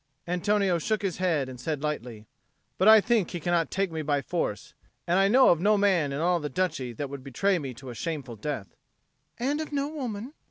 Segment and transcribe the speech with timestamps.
[0.27, 2.25] Antonio shook his head and said lightly,
[2.79, 4.73] "But I think he cannot take me by force,
[5.05, 7.91] and I know of no man in all the Duchy that would betray me to
[7.91, 8.75] a shameful death."
[9.37, 10.33] "And of no woman?"